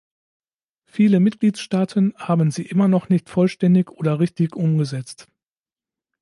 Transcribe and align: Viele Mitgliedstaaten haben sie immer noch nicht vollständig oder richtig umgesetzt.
Viele 0.87 1.19
Mitgliedstaaten 1.19 2.15
haben 2.17 2.49
sie 2.49 2.63
immer 2.65 2.87
noch 2.87 3.09
nicht 3.09 3.29
vollständig 3.29 3.91
oder 3.91 4.19
richtig 4.19 4.55
umgesetzt. 4.55 5.27